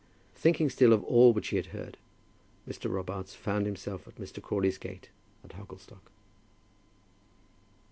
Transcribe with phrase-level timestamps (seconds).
[0.33, 1.95] Thinking still of all which he had heard,
[2.67, 2.89] Mr.
[2.91, 4.41] Robarts found himself at Mr.
[4.41, 5.09] Crawley's gate
[5.43, 6.09] at Hogglestock.